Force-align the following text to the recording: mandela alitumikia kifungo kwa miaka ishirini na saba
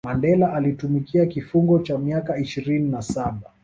mandela 0.07 0.53
alitumikia 0.53 1.25
kifungo 1.25 1.79
kwa 1.79 1.99
miaka 1.99 2.37
ishirini 2.37 2.89
na 2.89 3.01
saba 3.01 3.51